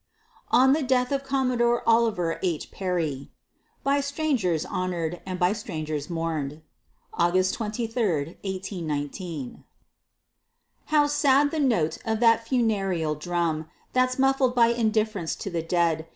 ON 0.49 0.73
THE 0.73 0.81
DEATH 0.81 1.11
OF 1.11 1.23
COMMODORE 1.23 1.87
OLIVER 1.87 2.39
H. 2.41 2.71
PERRY 2.71 3.29
By 3.83 3.99
strangers 4.01 4.65
honor'd, 4.65 5.21
and 5.27 5.37
by 5.37 5.53
strangers 5.53 6.09
mourn'd. 6.09 6.63
[August 7.13 7.53
23, 7.53 8.13
1819] 8.41 9.63
How 10.85 11.05
sad 11.05 11.51
the 11.51 11.59
note 11.59 11.99
of 12.03 12.19
that 12.19 12.47
funereal 12.47 13.13
drum, 13.13 13.69
That's 13.93 14.17
muffled 14.17 14.55
by 14.55 14.69
indifference 14.69 15.35
to 15.35 15.51
the 15.51 15.61
dead! 15.61 16.07